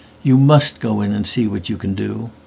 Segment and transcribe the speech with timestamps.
[0.23, 2.31] You must go in and see what you can do.